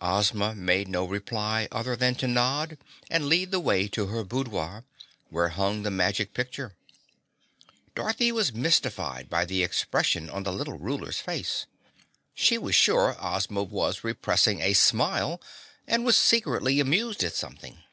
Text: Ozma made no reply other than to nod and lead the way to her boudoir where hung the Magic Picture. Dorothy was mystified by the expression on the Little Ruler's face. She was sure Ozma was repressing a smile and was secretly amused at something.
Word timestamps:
Ozma 0.00 0.56
made 0.56 0.88
no 0.88 1.04
reply 1.04 1.68
other 1.70 1.94
than 1.94 2.16
to 2.16 2.26
nod 2.26 2.78
and 3.08 3.28
lead 3.28 3.52
the 3.52 3.60
way 3.60 3.86
to 3.86 4.06
her 4.06 4.24
boudoir 4.24 4.84
where 5.28 5.50
hung 5.50 5.84
the 5.84 5.90
Magic 5.92 6.34
Picture. 6.34 6.74
Dorothy 7.94 8.32
was 8.32 8.52
mystified 8.52 9.30
by 9.30 9.44
the 9.44 9.62
expression 9.62 10.28
on 10.30 10.42
the 10.42 10.52
Little 10.52 10.78
Ruler's 10.78 11.20
face. 11.20 11.66
She 12.34 12.58
was 12.58 12.74
sure 12.74 13.14
Ozma 13.20 13.62
was 13.62 14.02
repressing 14.02 14.60
a 14.60 14.72
smile 14.72 15.40
and 15.86 16.04
was 16.04 16.16
secretly 16.16 16.80
amused 16.80 17.22
at 17.22 17.34
something. 17.36 17.84